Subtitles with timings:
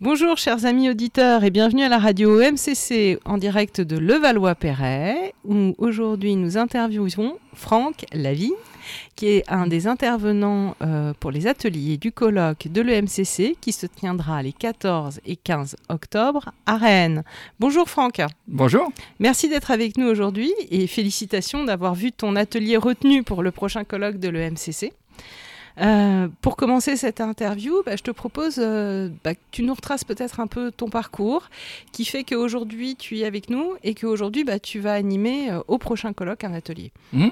[0.00, 5.72] Bonjour chers amis auditeurs et bienvenue à la radio MCC en direct de Levallois-Perret où
[5.78, 8.52] aujourd'hui nous interviewons Franck Lavie
[9.14, 13.86] qui est un des intervenants euh, pour les ateliers du colloque de l'EMCC qui se
[13.86, 17.22] tiendra les 14 et 15 octobre à Rennes.
[17.60, 18.20] Bonjour Franck.
[18.48, 18.90] Bonjour.
[19.20, 23.84] Merci d'être avec nous aujourd'hui et félicitations d'avoir vu ton atelier retenu pour le prochain
[23.84, 24.92] colloque de l'EMCC.
[25.80, 30.04] Euh, pour commencer cette interview, bah, je te propose euh, bah, que tu nous retraces
[30.04, 31.48] peut-être un peu ton parcours,
[31.92, 35.78] qui fait qu'aujourd'hui tu es avec nous et qu'aujourd'hui bah, tu vas animer euh, au
[35.78, 36.92] prochain colloque un atelier.
[37.12, 37.28] Mmh.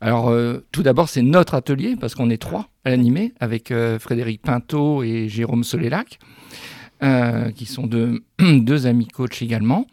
[0.00, 0.34] Alors
[0.72, 5.28] tout d'abord c'est notre atelier parce qu'on est trois à l'animer avec Frédéric Pinto et
[5.28, 6.18] Jérôme Solélac,
[7.54, 9.86] qui sont deux, deux amis coachs également.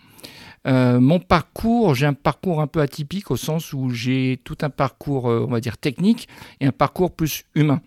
[0.65, 5.25] Mon parcours, j'ai un parcours un peu atypique au sens où j'ai tout un parcours,
[5.25, 6.27] on va dire, technique
[6.61, 7.81] et un parcours plus humain.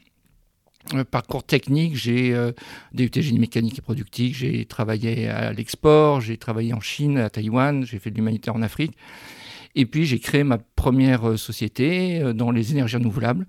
[0.94, 2.52] Euh, parcours technique, j'ai euh,
[2.92, 7.84] DUT génie mécanique et productique, j'ai travaillé à l'export, j'ai travaillé en Chine, à Taïwan,
[7.84, 8.92] j'ai fait de l'humanitaire en Afrique.
[9.74, 13.46] Et puis j'ai créé ma première euh, société dans les énergies renouvelables.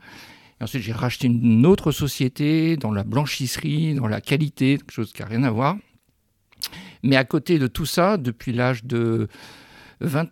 [0.59, 5.21] Ensuite j'ai racheté une autre société dans la blanchisserie, dans la qualité, quelque chose qui
[5.21, 5.77] n'a rien à voir.
[7.03, 9.27] Mais à côté de tout ça, depuis l'âge de
[10.01, 10.27] 20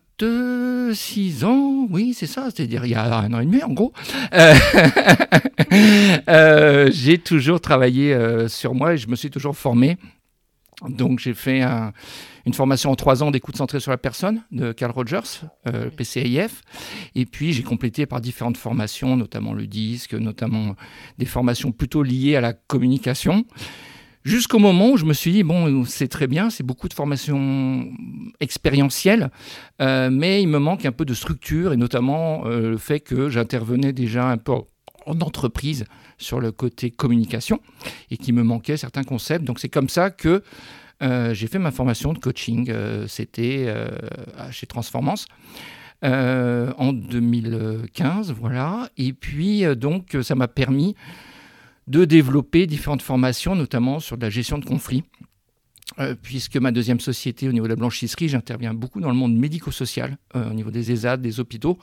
[0.94, 3.92] six ans, oui, c'est ça, c'est-à-dire il y a un an et demi en gros.
[4.34, 4.54] Euh,
[6.30, 9.98] euh, j'ai toujours travaillé euh, sur moi et je me suis toujours formé.
[10.88, 11.62] Donc j'ai fait
[12.46, 15.42] une formation en trois ans d'écoute centrée sur la personne de Carl Rogers,
[15.96, 16.64] PCIF.
[17.16, 20.76] Et puis j'ai complété par différentes formations, notamment le disque, notamment
[21.18, 23.46] des formations plutôt liées à la communication.
[24.26, 27.88] Jusqu'au moment où je me suis dit, bon, c'est très bien, c'est beaucoup de formation
[28.40, 29.30] expérientielle,
[29.84, 33.30] euh, mais il me manque un peu de structure, et notamment euh, le fait que
[33.30, 34.54] j'intervenais déjà un peu
[35.06, 35.86] en entreprise
[36.18, 37.60] sur le côté communication,
[38.10, 39.46] et qu'il me manquait certains concepts.
[39.46, 40.42] Donc c'est comme ça que
[41.04, 42.74] euh, j'ai fait ma formation de coaching,
[43.08, 43.72] c'était
[44.50, 45.28] chez Transformance.
[46.02, 48.90] en 2015, voilà.
[48.98, 50.96] Et puis, donc, ça m'a permis
[51.88, 55.04] de développer différentes formations, notamment sur la gestion de conflits.
[56.00, 59.38] Euh, puisque ma deuxième société au niveau de la blanchisserie, j'interviens beaucoup dans le monde
[59.38, 61.78] médico-social, euh, au niveau des ESAD, des hôpitaux.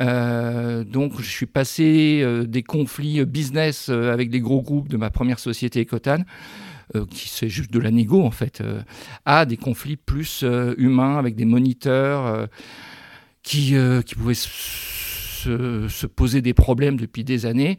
[0.00, 5.38] Euh, donc je suis passé des conflits business avec des gros groupes de ma première
[5.38, 6.24] société Ecotan,
[7.10, 8.62] qui c'est juste de la négo en fait,
[9.24, 10.44] à des conflits plus
[10.76, 12.48] humains avec des moniteurs
[13.42, 14.34] qui, qui pouvaient
[15.38, 17.78] se, poser des problèmes depuis des années.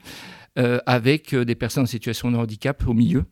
[0.58, 3.26] Euh, avec euh, des personnes en situation de handicap au milieu.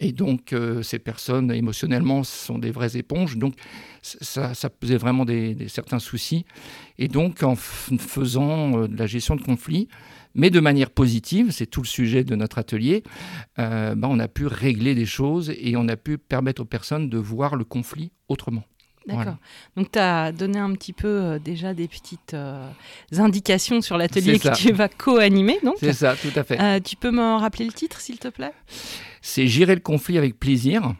[0.00, 3.36] Et donc, euh, ces personnes, émotionnellement, sont des vraies éponges.
[3.36, 3.54] Donc,
[4.00, 6.46] ça, posait vraiment des, certains soucis.
[6.98, 9.88] Et donc, en faisant de la gestion de conflits,
[10.34, 13.02] mais de manière positive, c'est tout le sujet de notre atelier,
[13.58, 17.18] ben, on a pu régler des choses et on a pu permettre aux personnes de
[17.18, 18.64] voir le conflit autrement.
[19.06, 19.36] D'accord.
[19.76, 22.68] Donc, tu as donné un petit peu euh, déjà des petites euh,
[23.18, 25.58] indications sur l'atelier que tu vas co-animer.
[25.78, 26.60] C'est ça, tout à fait.
[26.60, 28.52] Euh, tu peux me rappeler le titre, s'il te plaît?
[29.20, 30.94] C'est Gérer le conflit avec plaisir.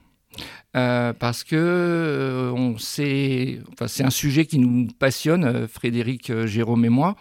[0.72, 7.16] parce que on sait, enfin, c'est un sujet qui nous passionne, Frédéric, Jérôme et moi,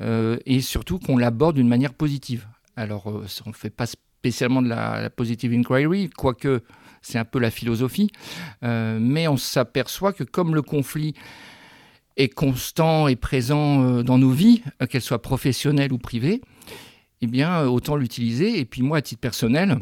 [0.00, 2.46] et surtout qu'on l'aborde d'une manière positive.
[2.76, 6.62] Alors, on ne fait pas spécialement de la, la positive inquiry, quoique
[7.02, 8.10] c'est un peu la philosophie.
[8.62, 11.14] Euh, mais on s'aperçoit que comme le conflit
[12.16, 16.40] est constant et présent euh, dans nos vies, euh, qu'elles soient professionnelles ou privées,
[17.20, 18.58] eh bien, autant l'utiliser.
[18.58, 19.78] Et puis moi, à titre personnel,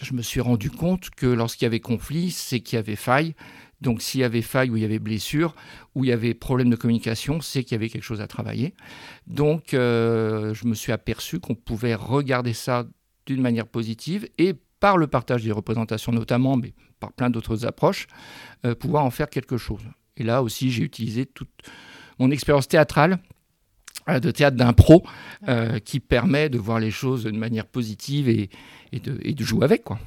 [0.00, 3.34] je me suis rendu compte que lorsqu'il y avait conflit, c'est qu'il y avait faille.
[3.82, 5.54] Donc s'il y avait faille ou il y avait blessure,
[5.94, 8.74] ou il y avait problème de communication, c'est qu'il y avait quelque chose à travailler.
[9.26, 12.86] Donc je me suis aperçu qu'on pouvait regarder ça
[13.26, 14.54] d'une manière positive et
[14.86, 18.06] par le partage des représentations notamment, mais par plein d'autres approches,
[18.64, 19.82] euh, pouvoir en faire quelque chose.
[20.16, 21.50] Et là aussi, j'ai utilisé toute
[22.20, 23.18] mon expérience théâtrale
[24.08, 25.02] euh, de théâtre d'impro
[25.48, 28.48] euh, qui permet de voir les choses d'une manière positive et,
[28.92, 29.82] et, de, et, de, jouer avec.
[29.82, 29.98] quoi.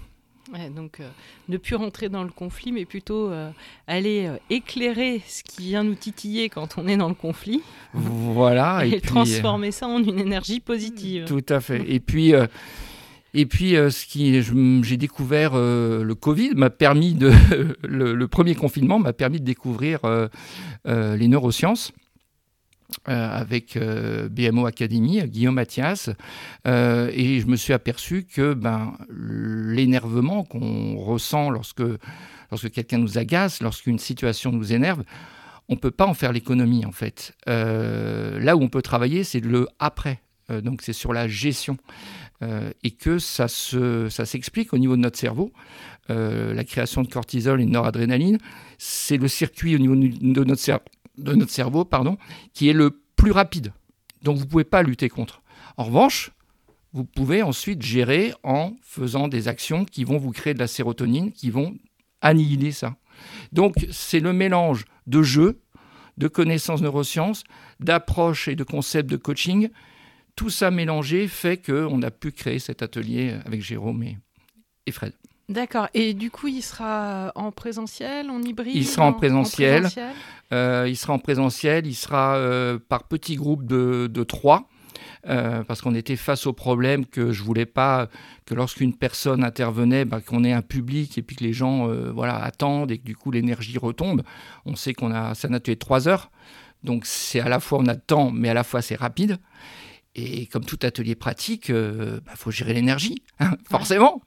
[0.73, 1.01] donc
[1.49, 3.33] ne plus rentrer dans le conflit, mais plutôt
[3.85, 7.61] aller éclairer ce qui vient nous titiller quand on est dans le conflit.
[7.93, 8.85] Voilà.
[8.85, 11.25] Et, transformer ça en une énergie positive.
[11.25, 11.83] Tout à fait.
[11.85, 12.33] Et puis
[13.33, 17.31] et puis, euh, ce qui, j'ai découvert euh, le Covid m'a permis de,
[17.83, 20.27] le, premier confinement m'a permis de découvrir euh,
[20.85, 21.91] les neurosciences.
[23.05, 26.09] avec BMO Academy, Guillaume Mathias,
[26.65, 31.83] et je me suis aperçu que ben, l'énervement qu'on ressent lorsque,
[32.49, 35.03] lorsque quelqu'un nous agace, lorsqu'une situation nous énerve,
[35.69, 37.33] on ne peut pas en faire l'économie en fait.
[37.45, 41.77] là où on peut travailler, c'est le après, donc c'est sur la gestion.
[42.41, 45.51] Et que ça s'explique ça au niveau de notre cerveau.
[46.07, 48.37] la création de cortisol et de noradrénaline,
[48.77, 52.17] c'est le circuit au niveau de notre, cerveau pardon,
[52.53, 53.73] qui est le plus rapide.
[54.23, 55.41] Donc vous ne pouvez pas lutter contre.
[55.77, 56.31] En revanche,
[56.93, 61.31] vous pouvez ensuite gérer en faisant des actions qui vont vous créer de la sérotonine,
[61.31, 61.75] qui vont
[62.21, 62.95] annihiler ça.
[63.51, 65.61] Donc c'est le mélange de jeu,
[66.17, 67.43] de connaissances neurosciences,
[67.79, 69.69] d'approche et de concepts de coaching.
[70.39, 74.17] Tout ça mélangé fait qu'on a pu créer cet atelier avec Jérôme et,
[74.89, 75.11] Fred.
[75.49, 75.89] D'accord.
[75.93, 79.89] Et du coup, il sera en présentiel, en hybride Il sera en, présentiel.
[80.53, 81.85] Euh, il sera en présentiel.
[81.87, 84.69] Il sera euh, par petits groupes de, de trois.
[85.27, 88.07] Euh, parce qu'on était face au problème que je voulais pas
[88.45, 92.37] que lorsqu'une personne intervenait, bah, qu'on ait un public et puis que les gens voilà,
[92.37, 94.23] attendent et que du coup l'énergie retombe.
[94.65, 96.31] On sait qu'on a, ça n'a tué trois heures,
[96.85, 99.37] donc c'est à la fois on a de temps, mais à la fois c'est rapide.
[100.15, 104.21] Et comme tout atelier pratique, il euh, bah, faut gérer l'énergie, hein, forcément.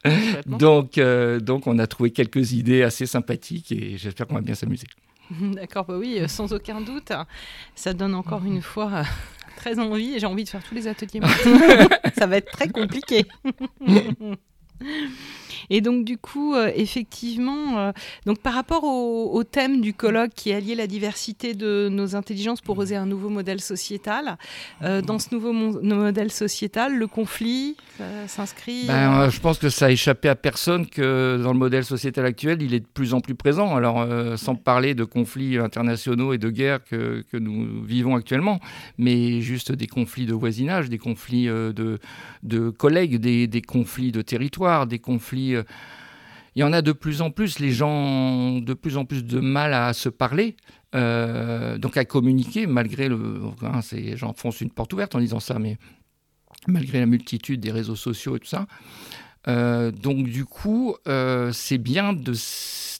[0.46, 4.86] donc, donc on a trouvé quelques idées assez sympathiques et j'espère qu'on va bien s'amuser.
[5.40, 7.12] D'accord, bah oui, sans aucun doute.
[7.74, 9.04] Ça donne encore une fois
[9.56, 11.20] très envie et j'ai envie de faire tous les ateliers.
[12.16, 13.24] ça va être très compliqué.
[15.74, 17.92] Et donc du coup, euh, effectivement, euh,
[18.26, 22.60] donc par rapport au, thème du colloque qui est allié la diversité de nos intelligences
[22.60, 24.36] pour oser un nouveau modèle sociétal,
[24.82, 27.76] euh, dans ce nouveau modèle sociétal, le conflit
[28.26, 28.86] s'inscrit.
[28.86, 32.60] Ben, je pense que ça a échappé à personne que dans le modèle sociétal actuel,
[32.60, 33.74] il est de plus en plus présent.
[33.74, 38.60] Alors sans parler de conflits internationaux et de guerres que, que, nous vivons actuellement,
[38.98, 41.98] mais juste des conflits de voisinage, des conflits de,
[42.42, 45.72] de collègues, des, des conflits de territoire, des conflits euh,
[46.54, 47.58] il y en a de plus en plus.
[47.58, 50.56] Les gens ont de plus en plus de mal à se parler,
[50.94, 53.40] euh, donc à communiquer, malgré le.
[53.62, 53.80] Hein,
[54.36, 55.78] foncent une porte ouverte en disant ça, mais
[56.66, 58.66] malgré la multitude des réseaux sociaux et tout ça.
[59.48, 60.94] Euh, donc du coup,
[61.52, 62.34] c'est bien de,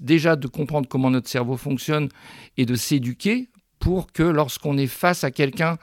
[0.00, 2.08] déjà de comprendre comment notre cerveau fonctionne
[2.56, 3.48] et de s'éduquer
[3.78, 5.76] pour que lorsqu'on est face à quelqu'un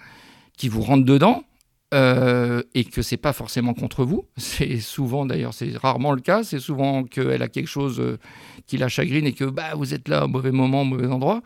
[0.58, 1.44] qui vous rentre dedans,
[1.92, 4.26] euh, et que c'est pas forcément contre vous.
[4.38, 6.44] C'est souvent, d'ailleurs, c'est rarement le cas.
[6.44, 8.18] C'est souvent qu'elle a quelque chose euh,
[8.68, 11.42] qui la chagrine et que bah, vous êtes là au mauvais moment, au mauvais endroit.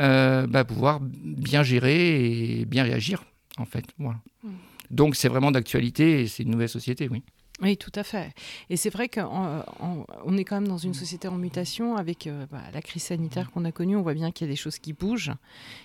[0.00, 3.22] Euh, bah, pouvoir bien gérer et bien réagir,
[3.58, 3.84] en fait.
[3.98, 4.18] Voilà.
[4.42, 4.48] Mmh.
[4.90, 7.22] Donc c'est vraiment d'actualité et c'est une nouvelle société, oui.
[7.62, 8.32] Oui, tout à fait.
[8.70, 12.62] Et c'est vrai qu'on est quand même dans une société en mutation avec euh, bah,
[12.72, 13.96] la crise sanitaire qu'on a connue.
[13.96, 15.32] On voit bien qu'il y a des choses qui bougent.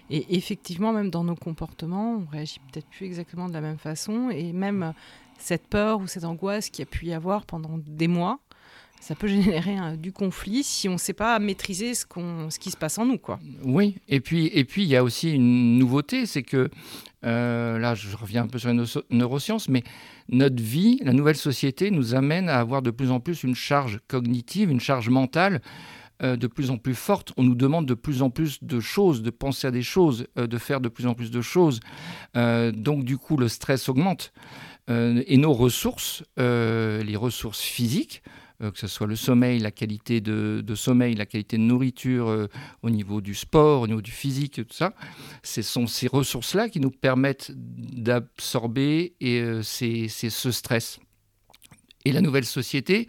[0.10, 4.30] Et effectivement, même dans nos comportements, on réagit peut-être plus exactement de la même façon.
[4.30, 4.94] Et même
[5.38, 8.40] cette peur ou cette angoisse qu'il y a pu y avoir pendant des mois,
[9.06, 12.06] ça peut générer du conflit si on ne sait pas maîtriser ce,
[12.50, 13.20] ce qui se passe en nous.
[13.20, 13.40] Quoi.
[13.64, 16.72] Oui, et puis et puis il y a aussi une nouveauté, c'est que
[17.24, 19.84] euh, là je reviens un peu sur les neurosciences, mais
[20.30, 24.00] notre vie, la nouvelle société nous amène à avoir de plus en plus une charge
[24.08, 25.62] cognitive, une charge mentale
[26.24, 27.32] euh, de plus en plus forte.
[27.38, 30.48] On nous demande de plus en plus de choses, de penser à des choses, euh,
[30.48, 31.80] de faire de plus en plus de choses.
[32.34, 34.34] donc du coup le stress augmente.
[34.90, 38.24] et nos ressources, les ressources physiques,
[38.60, 42.48] que ce soit le sommeil, la qualité de, sommeil, la qualité de nourriture euh,
[42.84, 44.94] au niveau du sport, au niveau du physique, tout ça.
[45.44, 51.00] Ce sont ces ressources-là qui nous permettent d'absorber et, euh, ce stress.
[52.06, 53.08] Et la nouvelle société,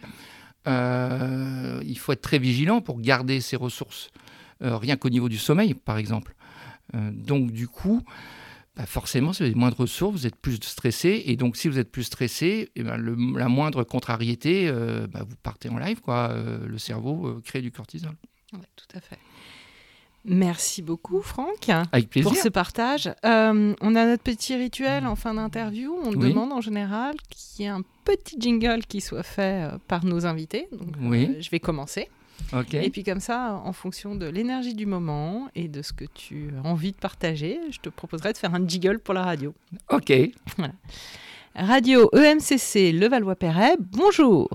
[0.65, 4.09] il faut être très vigilant pour garder ces ressources,
[4.59, 6.35] rien qu'au niveau du sommeil, par exemple.
[6.93, 8.03] donc, du coup,
[8.77, 11.23] bah, forcément, si vous avez moins de ressources, vous êtes plus stressé.
[11.25, 12.97] Et donc, si vous êtes plus stressé, eh ben,
[13.35, 15.99] la moindre contrariété, euh, bah, vous partez en live.
[15.99, 16.29] Quoi.
[16.31, 18.11] Euh, le cerveau euh, crée du cortisol.
[18.53, 19.17] Oui, tout à fait.
[20.25, 23.09] Merci beaucoup, Franck, Avec pour ce partage.
[23.23, 25.97] on a notre petit rituel en fin d'interview.
[26.03, 30.25] On demande en général qu'il y ait un petit jingle qui soit fait par nos
[30.25, 30.67] invités.
[30.73, 31.37] Donc, oui.
[31.39, 32.09] je vais commencer.
[32.73, 36.51] Et puis comme ça, en fonction de l'énergie du moment et de ce que tu
[36.57, 39.53] as envie de partager, je te proposerai de faire un jiggle pour la radio.
[39.89, 40.13] Ok.
[41.55, 44.47] Radio EMCC Levallois-Perret, bonjour.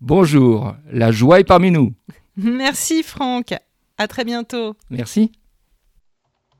[0.00, 1.92] Bonjour, la joie est parmi nous.
[2.36, 3.54] Merci Franck,
[3.98, 4.76] à très bientôt.
[4.90, 5.32] Merci.